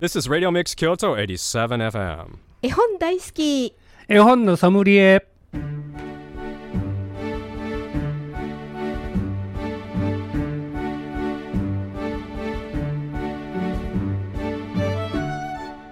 [0.00, 2.38] This is Radio Mix Kyoto 87FM.
[2.62, 3.74] 絵本大好き。
[4.08, 5.26] 絵本のソムリエ。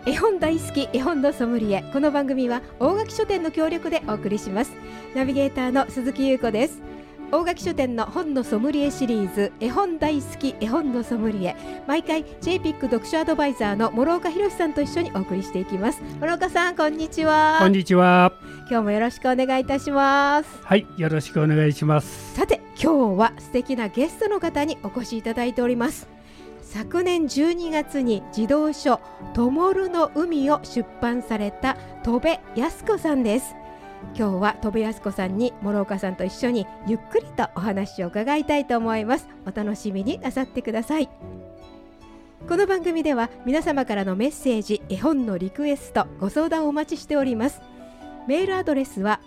[0.07, 1.83] 絵本大好き絵本のソムリエ。
[1.93, 4.71] この番組は大垣書店の協力でお送りします。
[5.17, 6.81] ナビゲーターの鈴木優子です
[7.33, 11.57] 大垣書店の本のソムリエシリーズ絵本大好き絵本のソムリエ。
[11.89, 16.01] 毎回 JPIC 読書アドバイザーの諸岡博さんと一緒にお送りしていきます。
[16.21, 17.59] 諸岡さんこんにちは。
[17.61, 18.33] こんにちは。
[18.71, 20.49] 今日もよろしくお願いいたします。
[20.63, 22.37] はいよろしくお願いします。
[22.37, 26.09] さて今日は素敵なゲストの方にお越しいただいております。
[26.63, 29.01] 昨年12月に児童書
[29.35, 33.55] 「ともるの海」を出版された戸部康子さんです
[34.15, 39.29] 今日は戸部康子さんに諸岡さんと一緒にゆっくりとお話を伺いたいと思います。
[39.47, 41.09] お楽しみになさってください。
[42.49, 47.61] この番組では皆様からのメッセージ絵本のリクエストご相談をお待ちしております。
[48.29, 49.21] メールアドレスは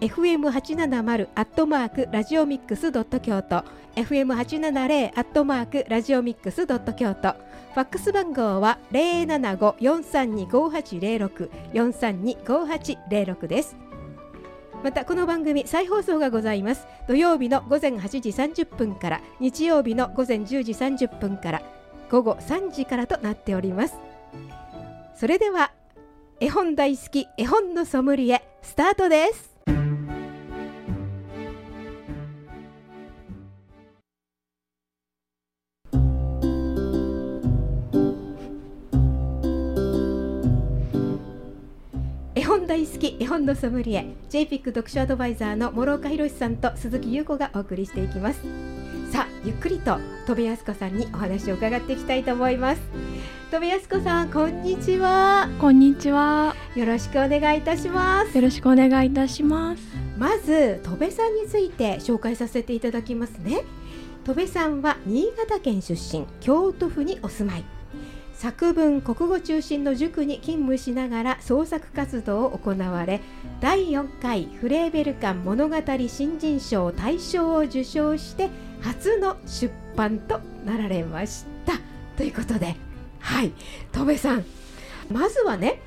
[0.00, 3.64] fm870 アットマークラジオミックスドット京都
[3.96, 7.34] fm870 アットマークラジオミックスドット京都。
[7.74, 13.87] ファックス番号は075-432-5806 432-5806です。
[14.84, 16.86] またこの番組再放送がございます。
[17.08, 18.30] 土曜日の午前8時
[18.62, 21.62] 30分から日曜日の午前10時30分から
[22.10, 23.94] 午後3時からとなっております。
[25.16, 25.72] それでは
[26.38, 29.57] 絵本大好き絵本のソムリエスタートです。
[42.48, 48.40] 本大好き絵本のソムリエ JPIC 読書アドバイザーの諸岡博さんと鈴木優子がお送りしていきます。
[49.12, 52.80] さあゆっくりと戸部康子さんにお話を伺っていきたいと思います。
[53.50, 55.46] 戸部康子さんこんにちは。
[55.60, 56.56] こんにちは。
[56.74, 58.34] よろしくお願いいたします。
[58.34, 59.82] よろしくお願いいたします。
[60.16, 63.62] まず戸部さんについて紹介させていただきますね。
[64.24, 67.64] 戸部さんは新潟県出身京都府にお住まい
[68.38, 73.20] 作文国語中心の塾に勤務しながら創作活動を行われ
[73.60, 75.76] 第4回フレーベル館物語
[76.06, 78.48] 新人賞大賞を受賞して
[78.80, 81.80] 初の出版となられました
[82.16, 82.76] ということで
[83.18, 83.52] はい
[83.90, 84.44] 戸部さん
[85.10, 85.82] まずはね、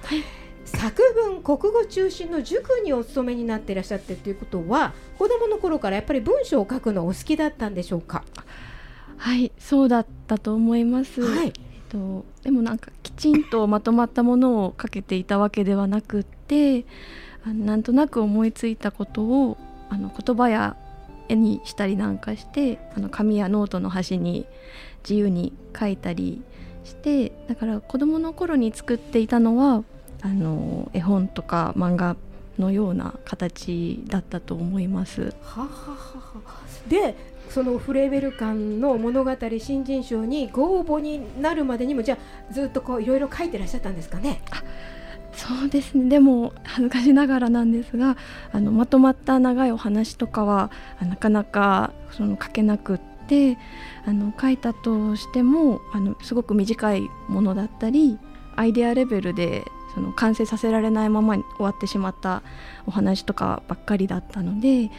[0.66, 8.26] 作文国語中心の塾にお勤めになっていらっしゃってということは子どもの頃からやっぱり文章を書くのお好きだったんでしょうか？
[9.16, 11.22] はい、そうだったと思います。
[11.22, 11.54] はい
[11.92, 16.86] とでもなんかきちんとまとまったものをかけていたわけではなくって、
[17.46, 19.58] あなんとなく思いついたことを
[19.90, 20.78] あの言葉や
[21.28, 24.46] 絵にしたりなんかして、あの紙やノートの端に
[25.04, 26.42] 自由に書いたり
[26.86, 29.84] して、だから子供の頃に作っていたのは
[30.22, 32.16] あの絵本とか漫画
[32.60, 35.34] のような形だったと思います。
[35.42, 36.42] はははは
[36.88, 37.16] で
[37.50, 42.18] そのフレーベル館の物語新人賞にご応募になるまでにもじゃ
[42.50, 44.42] あずっとこういろいろ書いてらっしゃったんですかね？
[45.34, 48.18] そうですねでも恥ずかしながらなんですが
[48.52, 53.58] あのまとまった長いお話とかはあなかなかその書けなくって
[54.06, 58.20] あの書いたとしてもあのすごく短いものだったり
[58.58, 62.44] アイデアレベルでその完成させられないまま終わってしまった
[62.86, 64.90] お話とかばっかりだったので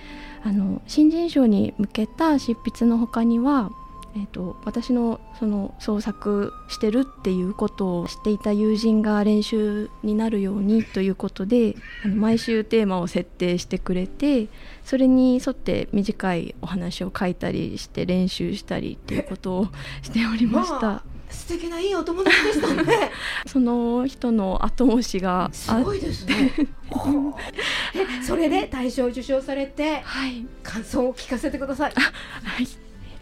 [0.44, 3.70] あの新人賞に向けた執筆の他には
[4.14, 14.48] えー、と私のその創作してるっていうことを知っていた友人が練習になるようにということであの毎週テーマを設定してくれて
[14.84, 19.69] それに沿って短いお話を書いたりして練習したりっていうことを
[20.03, 23.10] しておりました、素敵ないいお友達でしたね。
[23.47, 26.53] その人の後押しがすごいですね。
[28.22, 31.92] それで大賞を受賞されてはい感想を聞かせてください。
[31.92, 32.69] はい、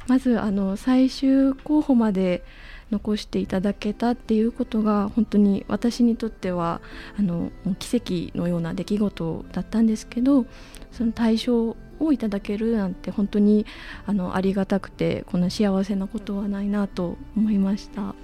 [0.07, 2.45] まずあの最終候補まで
[2.91, 6.81] 残していただけたっていうことが本当に私にとっては
[7.19, 7.97] あの奇
[8.31, 10.47] 跡のような出来事だったんですけど
[10.91, 13.67] その対象をいただけるなんて本当に
[14.07, 18.15] あのありがたくてこんな幸せなことはないなと思いました。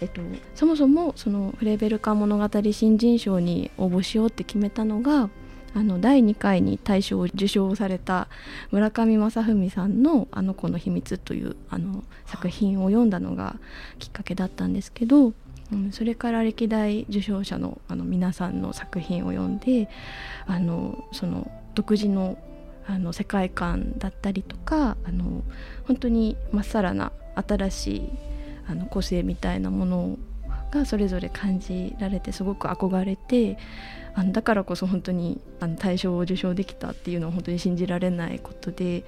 [0.00, 0.22] えっと、
[0.54, 5.28] そもそもそのフレーベルカ物語新人賞に応募しようって決めたのが
[5.74, 8.28] あの第2回に大賞を受賞された
[8.70, 13.56] 村上正文さんの「あの子の秘密」というあの作品を読んだのが
[13.98, 15.32] きっかけだったんですけど、
[15.72, 19.88] うん、それから歴代受賞者のあの皆さんの作品を読んで
[20.46, 22.36] あのその独自の
[22.90, 25.44] あの世界観だったりとかあの
[25.86, 28.08] 本当にまっさらな新しい
[28.66, 30.18] あの個性みたいなもの
[30.72, 33.58] がそれぞれ感じられてすごく憧れて
[34.14, 39.04] あのだからこそ本当にあの大賞を受賞できたっていうのは本当に信じられないことで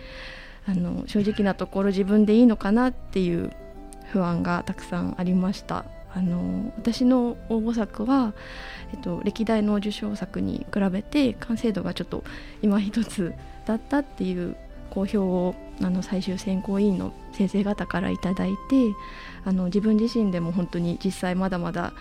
[0.66, 3.50] あの正直なところ自分でいいのかなっていう
[4.12, 5.84] 不安がたくさんありました。
[6.14, 8.34] あの私の応募作は、
[8.92, 12.22] えっと、歴代の受賞作に比べて完成度がちょっと
[12.60, 13.32] 今一つ
[13.66, 14.56] だったっていう
[14.90, 18.94] 好評をあの最終選考委員の先生方から頂いて
[19.44, 21.92] あの自分自身でも本当に実際まだまだ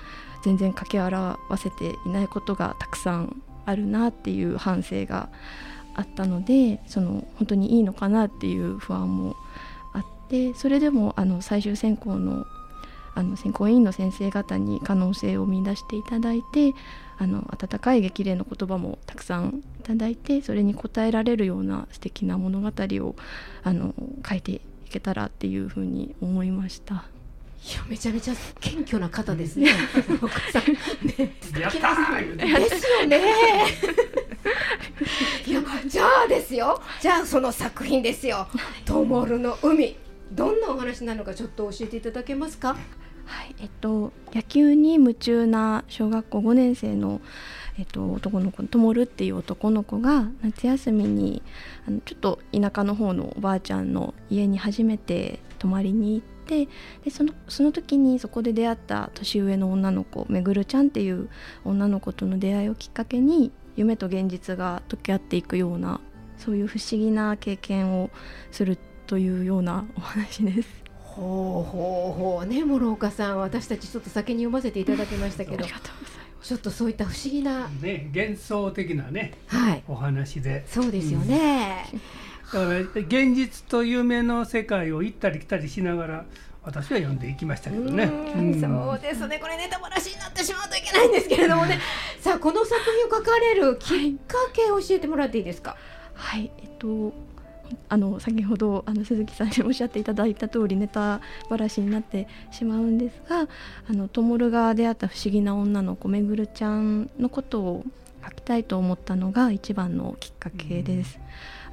[0.43, 5.29] 全然掛け表せていないことがたくさんあるなっていう反省が
[5.93, 9.35] あったのでその本当にいいのかなっていう不安も
[9.93, 12.45] あってそれでもあの最終選考の
[13.21, 16.73] あの選考委員の先生方に可能性を見出していただいて
[17.19, 23.15] あの温かい激励の言葉もたくさんいただいてそれに応えられるような素敵な物語を
[23.63, 23.93] あの
[24.27, 27.05] 書いていけたらっていうふうに思いました。
[27.63, 29.69] いやめちゃめちゃ謙虚な方ですね。
[30.19, 30.63] お母さん
[31.07, 31.35] ね。
[31.59, 33.21] やったですよね。
[35.45, 36.81] いやじゃあですよ。
[36.99, 38.47] じゃあその作品ですよ。
[38.83, 39.95] トモルの海。
[40.31, 42.75] どんなお話なのかちょっと教えていただけますか？
[43.31, 47.21] はいえっと、野球に夢中な小学校5年生の、
[47.79, 51.41] えっと、男の子ともるっていう男の子が夏休みに
[51.87, 56.67] あのちょっと田舎の方のおばあちゃんの家に初めて泊まりに行って
[57.05, 61.29] でそのその時にそこで出会った年上の女の子めぐるちゃんっていう
[61.63, 66.01] 女の子との出会いをきっかけに夢と現実が溶け合っていくような
[66.37, 68.09] そういう不思議な経験を
[68.51, 68.77] する
[69.07, 70.80] というようなお話です。
[71.15, 72.45] ほうほうほう。
[72.45, 80.65] ね諸岡さん私たちちょっと先に読ませていただきましたけどちょっとそういった不思議な、ね、幻想的なね、はい、お話で。
[80.67, 81.85] そうですよね、
[82.53, 86.25] うん、だから現実と夢の世界を行ったり来たりしながら
[86.63, 89.39] 私は読んでいきましたけどね、うん、そうですね。
[89.39, 91.79] これネタバラシになってしまうといけないんですけれどもね。
[92.19, 92.79] さあこの作
[93.09, 95.75] 品を書かれるきっかけを教えてもらっていいですか？
[96.13, 96.51] はい。
[96.59, 97.13] えっと
[97.89, 103.47] あの先ほどあの鈴木さんにおっしゃっていただいた通りネタばらしになってしまうんですが
[103.89, 107.83] あのトモルが出会った不思議な女の子めぐるちゃんのことを
[108.23, 111.19] 書きたいと思ったのが一番のきっかけです。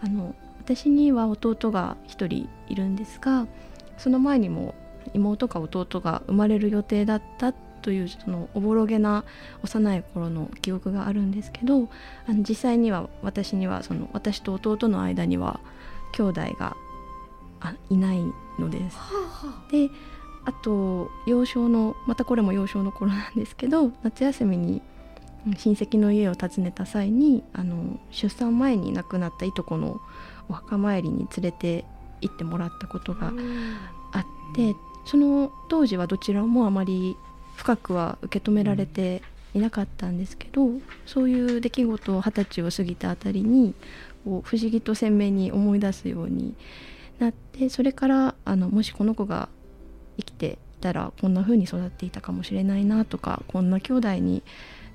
[0.03, 3.47] うん、あの私には弟が1人いるんですが
[3.97, 4.75] その前にも
[5.15, 9.25] 妹か弟が生まれる予定だったというそのおぼろげな
[9.62, 11.88] 幼い頃の記憶があるんですけど
[12.26, 15.60] あの実際には私にはその私と弟の間には
[16.12, 16.76] 兄弟が
[17.60, 18.22] あいない
[18.58, 18.98] のです。
[19.70, 19.90] で
[20.44, 24.80] あと幼少のまたこれも幼少の頃なんですけど夏休みに
[25.56, 30.00] 親戚の家を訪ねた際にあの出産前に亡くなったいとこの
[30.48, 31.84] お墓参りに連れて
[32.20, 33.32] 行ってもらったことが
[34.12, 37.16] あってその当時はどちらもあまり
[37.58, 39.20] 深くは受け止められて
[39.52, 40.70] いなかったんですけど
[41.06, 43.75] そういう出来事を二十歳を過ぎたあたりに
[44.25, 46.55] こう不思議と鮮明に思い出すように
[47.19, 49.49] なってそれからあのもしこの子が
[50.16, 54.44] 生きていたらこんな風に育っていたかもしれないなとかこんな兄弟に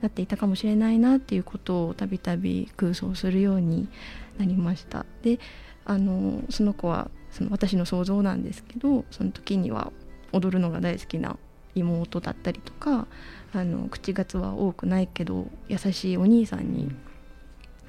[0.01, 3.89] なっていたかもしれないなっていうことをたびたび空想するように
[4.37, 5.05] なりました。
[5.21, 5.39] で
[5.85, 9.91] あのその子はその私の想像なんですけどその時には
[10.31, 11.37] 踊るのが大好きな
[11.75, 13.07] 妹だったりとか
[13.53, 16.91] あの口数は多くないけど優しいお兄さんに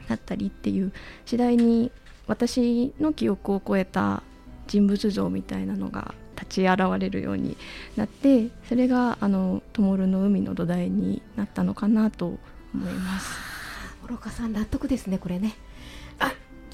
[0.08, 0.92] だったりっていう
[1.24, 1.90] 次第に
[2.26, 4.22] 私の記憶を超えた
[4.66, 7.56] 人物像みたいなのが立ち現れるように
[7.96, 12.38] なってそれがあの「ともるの海」の土台になったのかなと
[12.74, 13.54] 思います。
[14.06, 15.54] 愚かさん納得ですねこれね。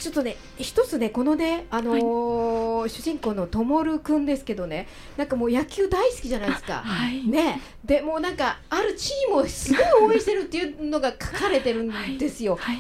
[0.01, 6.83] あちょっとね一つねこのねあのーはい、主人公のともるくんですけどねなんかもう野球大好きじゃないですか。
[6.85, 7.61] はい、ね。
[7.85, 12.57] でもうなんかあるチームをすごい応援してるっていうのが書かれてるんですよ。
[12.57, 12.79] はい。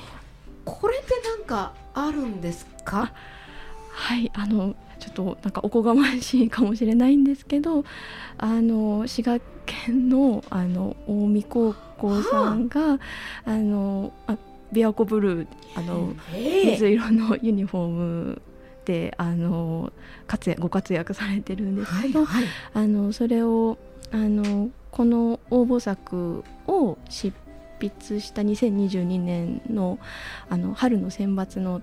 [0.65, 3.12] これってなんかあるんですか？
[3.91, 4.31] はい。
[4.35, 7.85] あのちょっとなんかおこがましいかもしれないんですけど
[8.37, 12.99] あの滋賀県のあの近江高校さんが、は
[13.47, 14.37] あ、あのあ
[14.73, 18.43] 琵琶湖ブルーあの水色のユニフォーム
[18.85, 19.93] であの
[20.27, 23.79] 活躍ご活躍されてるんですけど、はいはい、あのそれを
[24.12, 27.33] あのこの応募作を執
[27.81, 29.99] 筆した2022年の
[30.49, 31.81] あの春の選抜の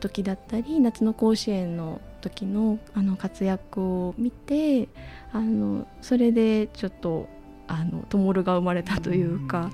[0.00, 4.88] 時だったり夏の甲子園の時のあの活躍を見て
[5.32, 7.28] あのそれでちょっと
[7.68, 9.70] あのトモルが生まれたというか、う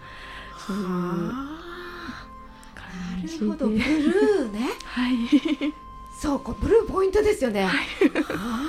[0.67, 1.66] そういう
[3.27, 3.47] 感じで。
[3.47, 4.69] なるほどブルーね。
[4.85, 5.17] はい。
[6.21, 7.65] そうこブルーポイントですよね。
[7.65, 7.87] はい、
[8.31, 8.67] あ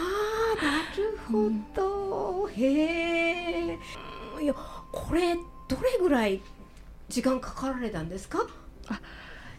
[0.59, 3.79] あなるほど、うん、へえ。
[4.41, 6.41] いやこれどれぐらい
[7.09, 8.45] 時間かかられたんですか？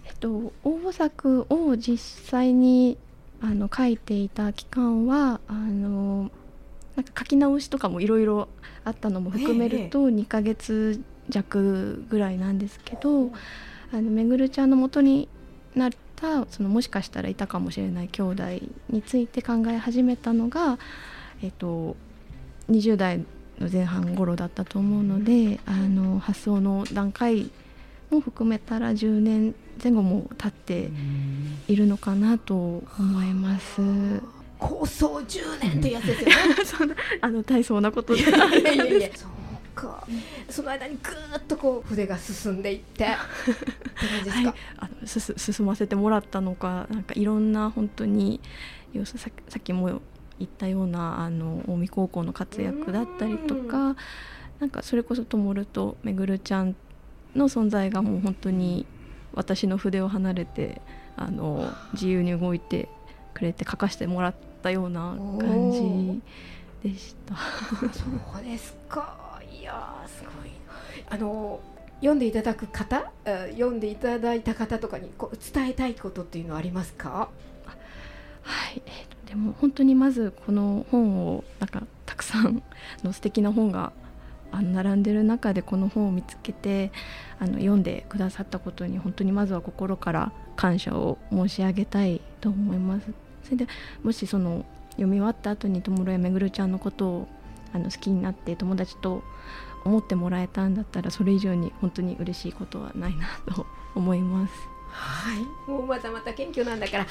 [0.07, 2.99] えっと、応募作を実際に
[3.41, 6.31] あの書いていた期間はあの
[6.97, 8.49] なんか書き直しとかもいろいろ
[8.85, 13.31] あったのも含めると2ヶ月弱ぐらいなんですけど、
[13.93, 15.29] あのめぐるちゃんの元に
[15.75, 18.43] なったそのもしかしたらいたかもしれない兄弟
[18.91, 20.79] について考え始めたのが、
[21.43, 21.97] えっと、
[22.71, 23.19] 20代
[23.59, 27.51] の前半頃だったと思うのであの発想の段階
[28.11, 30.91] も含めたら10年前後も経って
[31.69, 32.55] いるのかなと
[32.99, 33.81] 思います。
[34.59, 36.35] 構想10年ってやつですよね。
[36.65, 39.11] そんなあの大層なことでいやいやいや
[40.49, 43.05] その間にぐーっとこう筆が進んでいって。
[43.07, 45.07] って感じですか、はい、あの
[45.37, 48.41] 進ませてもらったのかなんかいろんな本当に
[49.05, 50.01] ささっきも
[50.39, 53.97] 言ったようなあの近江高校の活躍だったりとか
[54.61, 56.77] なんかそれこそともるとめぐるちゃん
[57.35, 58.87] の存在がもう本当に
[59.35, 60.81] 私の筆を離れて
[61.17, 62.89] あの自由に動いて
[63.35, 66.21] くれて書かせてもらったような感
[66.83, 67.35] じでした。
[67.93, 68.05] そ
[68.41, 70.51] うですかいやーすごい
[71.09, 71.61] あの
[72.01, 77.29] 読んでいただく方え読んでいただいた方とかにこう伝えたいことっていうのはありますか？
[78.43, 82.63] はい、えーでも本当にまずこの本をなんかたくさん
[83.05, 83.93] の素敵な本が
[84.51, 86.91] あの並んでる中でこの本を見つけて
[87.39, 93.13] あの読んでくださったことに本当にまずは心から感謝を申し上げたいと思います。
[93.45, 93.67] それで
[94.03, 97.29] もしその読み終わった後にともろやめぐるちゃんのことを
[97.73, 99.23] あの好きになって友達と
[99.85, 104.53] 思ってもらえたんだったらそれ以上に本当に嬉しいことはないなと思います。
[104.91, 105.71] はい。
[105.71, 107.05] もうまたまた謙虚なんだから。
[107.05, 107.11] ね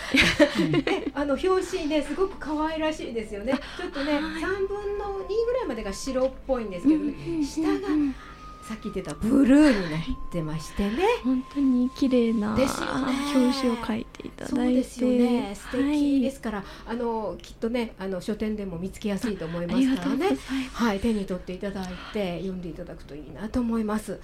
[1.14, 3.54] あの表紙ねすごく可愛らしいですよね。
[3.78, 4.22] ちょっとねはい。
[4.22, 7.14] 3分の2ぐらいまでが白っぽいんですけどね。
[7.46, 8.16] 下がうん
[8.67, 10.97] さっき言ってたブルーになってましてね。
[11.24, 14.55] 本当に綺麗な表紙を書いていただいて。
[14.55, 15.55] そうですよね。
[15.55, 20.38] 素敵ですはから、あのきっとねあの書店でも見つけやすいと思いい、ますからね。
[20.74, 21.00] はい。
[21.00, 24.19] 手に取っていただいて読んでいただくといいなと思います。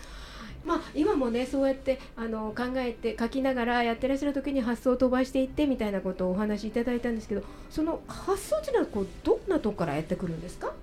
[0.66, 10.74] まあ、今もねそうやってあの考えて書きながらやってらっしゃる時に発想を飛ばしていってみたいなことをお話しいただいたんですけどその発想っていうのはこうどんなとこからやってくるんですか？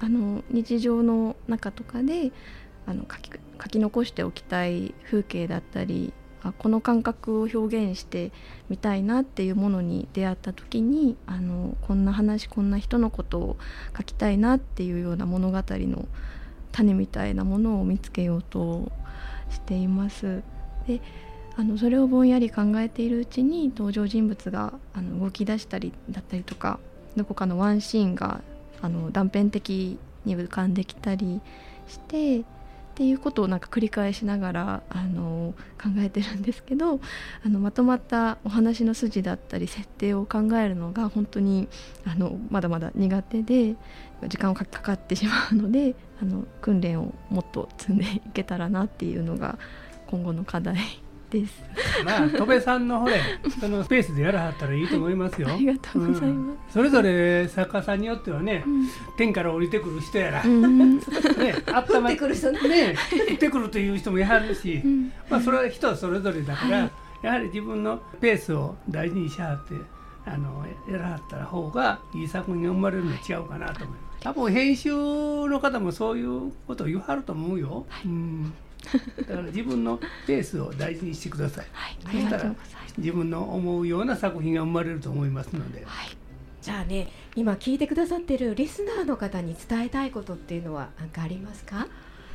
[0.00, 2.32] あの日常の中とかで
[2.86, 6.12] あの書き書き残しておきたい風景だったり
[6.42, 8.30] あこの感覚を表現して
[8.68, 13.56] みたいなっていうものに出会った時にあのこんな話こんな人のことを
[13.96, 16.08] 書きたいなっていうような物語の
[16.72, 18.92] 種みたいなものを見つけようと
[19.50, 20.42] しています。
[20.86, 21.00] で
[21.56, 26.78] あのそれをぼんやり考えているうちに登場人物があの動き出したりだったりとか
[27.16, 28.42] どこかのワンシーンが
[28.80, 31.40] あの断片的に浮かんできたり
[31.86, 32.44] してっ
[32.98, 36.98] ていうことをなんか繰り返しながらあの考えてるんですけど
[37.46, 41.68] あのまとまったお話の筋だったり設定を考えるのが本当に
[42.04, 43.76] あのまだまだ苦手で
[44.26, 49.60] 時間をかかってしまうのであの訓練をもっと積んでいけたらなっていうのが
[50.08, 50.76] 今後の課題。
[51.30, 51.62] です。
[52.04, 53.20] まあ戸部さんのほれ
[53.60, 55.48] そのスペースでやらはったらいいと思いますよ。
[55.48, 56.56] ありがとうございます。
[56.56, 56.58] ん。
[56.72, 60.98] それぞれ作家さんによってはね、うん天から降りてくる人やら、うん。
[60.98, 61.02] ね
[61.72, 62.60] あった降っまてくる人ね。
[62.68, 62.96] ね
[63.30, 65.12] 降ってくるという人もいはるし、うん。
[65.28, 66.90] まあそれは人それぞれだから、はい。
[67.22, 69.74] やはり自分のペースを大事にしはって
[70.24, 74.08] あのやらはったら方がいい作品が生まれるの違うかなと思います。
[74.20, 78.52] 多分編集の方もそういうことを言わはると思うよ、うん、
[79.18, 81.66] だから自分のペースを大事にしてください。
[81.72, 82.94] はい、あそしたらりがとうございます。
[82.98, 85.84] 自分の思うような作品が生まれると思いますので。
[85.84, 86.16] はい。
[86.60, 91.86] じゃあね今聞いてくださってるリスナーの方に伝えたいことっていうのは何かありますか？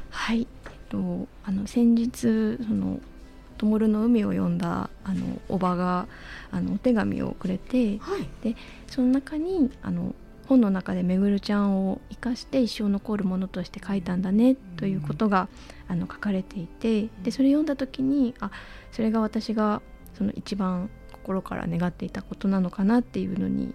[0.10, 3.00] はい、えっと、あの先日その
[3.58, 6.08] 「ともるの海」を読んだあのおばが
[6.52, 8.56] あのお手紙をくれてはい。
[8.88, 10.16] その中にあの
[10.48, 15.48] 本の中でめぐるちゃんを生かして一生残るものとして書いたんだねということが、
[15.88, 18.52] あの書かれていてでそれ読んだ時にあ
[18.92, 19.82] それが私が
[20.18, 23.74] その一番心から願っていたことなのかなっていうのに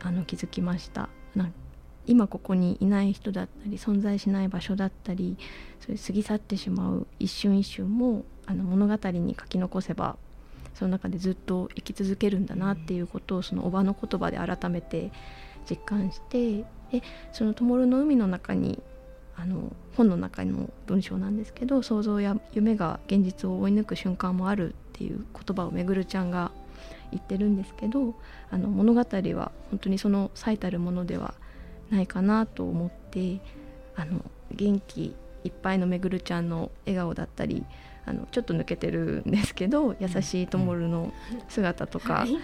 [0.00, 1.08] あの気づきました。
[2.06, 5.36] 今ここにいない人だったり存在しない場所だったり
[5.78, 10.16] そういう過ぎ去ってしまう一瞬一瞬もあの物語に書き残せば
[10.72, 15.12] その中でずっと生き続けるんだなっていうことをそのおばの言葉で改めて
[15.68, 18.82] 実感してでその「ともるの海」の中に
[19.36, 26.50] あの本の中の文章なんですけど想像や夢が現実を追い抜く瞬間もあるっていう言葉をめぐるちゃんが
[27.10, 28.14] 言ってるんですけど
[28.50, 31.34] あの物語は本当にその最たるものでは
[31.90, 33.40] ないかなと思って
[33.96, 37.64] あの元気いっぱいのめぐるちゃんの笑顔だったり
[38.08, 41.12] あのちょっと抜けてるんですけど優しいともるの
[41.48, 42.36] 姿とか、はい。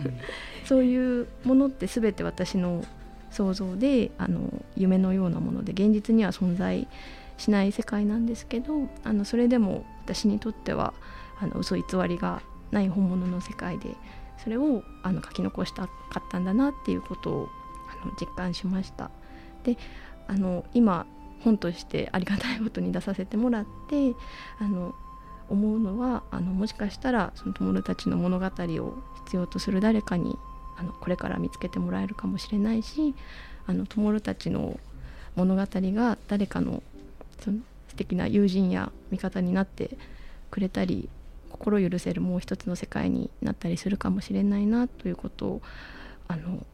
[0.66, 2.84] そういうものって全て私の
[3.30, 6.86] 想像であの夢のようなもので現実には存在
[7.38, 10.92] しない世界なんですけどあのそれでも私にとっては
[11.40, 13.96] あの嘘偽りがない本物の世界で
[14.42, 17.48] それをあの書き残したかったんだなっていうことを
[18.02, 19.10] あの実感しました。
[19.64, 19.78] で
[20.26, 21.06] あの今
[21.44, 24.14] 本としてありがたいことに出させてもらって
[24.58, 24.94] あの
[25.48, 30.36] 思うのはあのもしかしたらその友たちの物語を必要とする誰かに
[30.76, 33.14] あのこれから見つけてもらえるかもしれないし
[33.66, 34.78] あの友たちの
[35.36, 36.82] 物語が誰かの
[37.40, 39.96] その素敵な友人や味方になって
[40.50, 41.08] くれたり
[41.50, 45.62] 心許せるもう一つの世界になったりするかもしれないなということを
[46.28, 46.64] あの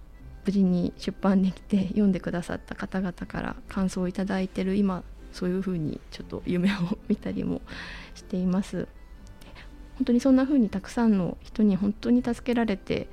[0.44, 7.60] 無事に出版できて読んでくださった方々から感想をいただいてる今そういうふうにちょっと夢を見たりも
[8.14, 8.86] しています。
[9.96, 13.08] 本当にそんな風にたくさんの人に本当に助けられて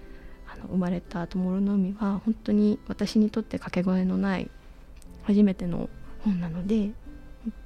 [0.51, 4.49] あの生まれた「ともろの海」は本当に私にとって掛け声のない
[5.23, 5.89] 初めての
[6.23, 6.91] 本なので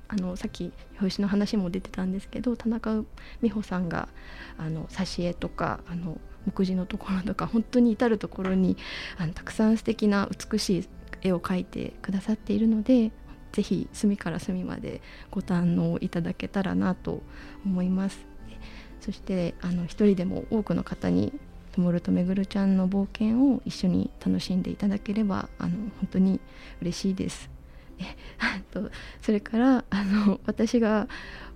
[0.07, 3.03] あのさっき表紙の話も出てたんですけど田中
[3.41, 4.07] 美穂さんが
[4.57, 8.77] あの挿絵とかあの目次のところとか本当に至る所に
[9.17, 10.89] あのたくさん素敵な美しい
[11.21, 13.11] 絵を描いてくださっているので
[13.51, 17.23] ぜひ隅から隅までご堪能いただけたらなと
[17.65, 18.25] 思います。
[18.99, 21.31] そしてあの一人でも多くの方に
[21.71, 26.39] ともるとめぐるちゃんの冒険を一緒に楽しんでいただければあの本当に
[26.81, 27.54] 嬉しいです。
[28.75, 31.07] とそれからあの私が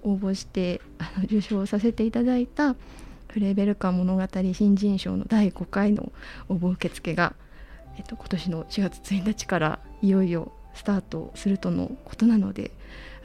[0.01, 2.75] 応募してあの受賞させていただいた
[3.27, 6.11] フレーベルカン物語新人賞の第5回の
[6.47, 7.35] 応募受付が、
[7.97, 12.71] えっと、今年の4月1日からいよいよスタートするとのことなので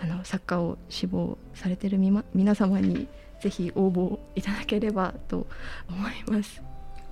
[0.02, 3.06] あの作家を志望されているみま皆様に
[3.40, 5.46] ぜひ応募いただければと
[5.88, 6.62] 思います。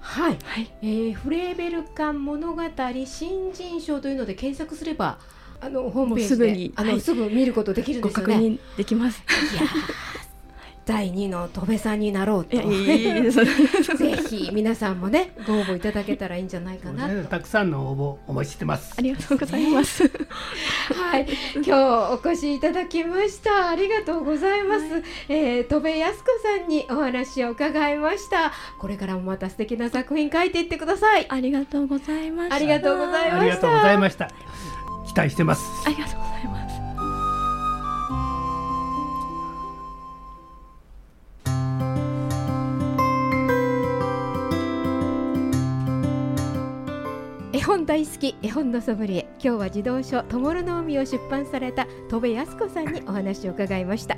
[0.01, 2.62] はい、はい、えーフレーベルカン物語
[3.07, 5.19] 新人賞というので検索すれば
[5.62, 8.35] あのホームページすぐにあの、はいすぐ見ることできるんごですよね。
[8.35, 9.22] 確認できます。
[9.55, 10.12] いやー
[10.85, 12.62] 第2の戸部さんになろうと ぜ
[14.29, 19.01] ひ皆さんもねご応募いただけたらいいんじゃないかなたくさんの応募お待ちしてますあ。
[19.01, 20.03] りがとうございます。
[20.03, 23.68] はい、今日お越しいただきました。
[23.68, 24.85] ありがとうございます。
[25.29, 28.53] えー、戸部康子さんにお話を伺いました。
[28.79, 31.27] これからもまた素敵な作品書いていってください。
[31.29, 32.57] ありがとうございました。
[32.57, 34.29] ありがとうございました
[35.12, 35.62] 期待してます。
[35.87, 36.72] ありがとうございます。
[47.53, 54.16] 絵本大好き絵本のソムリエ今日は児童書「ともるの海」を出版された戸部康子さんにお話を伺いました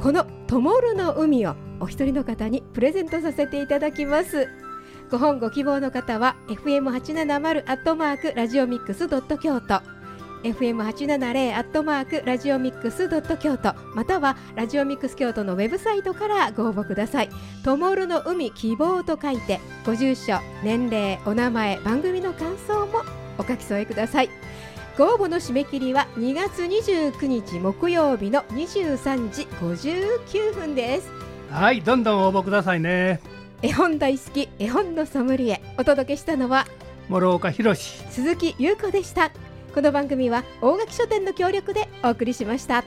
[0.00, 4.48] この「ともるの海」をお一人の方にプレゼントさせていただきます
[5.10, 9.97] ご本ご希望の方は FM870 アットマークラジオミックスドット京都
[10.42, 17.28] FM870 アットマークラジオミックスドット京都またはラジオミックス京都のウェブサイトからご応募ください
[17.64, 23.02] ともるの海希望と書いてご住所年齢お名前番組の感想も
[23.38, 24.30] お書き添えください
[24.96, 31.18] ご応募の締め切りは2月29日木曜日の23時59分です
[31.50, 33.20] はい、どんどん応募くださいね。
[33.62, 36.66] 絵本大好き絵本のソムリエお届けしたのは
[37.08, 38.04] 諸岡博史。
[38.10, 39.30] 鈴木優子でした
[39.74, 42.84] この番組は大垣書店の協力でお送りしました。